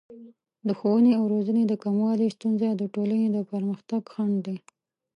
د 0.67 0.69
ښوونې 0.79 1.11
او 1.19 1.23
روزنې 1.33 1.63
د 1.67 1.73
کموالي 1.83 2.27
ستونزه 2.35 2.67
د 2.75 2.83
ټولنې 2.93 3.27
د 3.31 3.37
پرمختګ 3.51 4.01
خنډ 4.13 4.35
دی. 4.47 4.57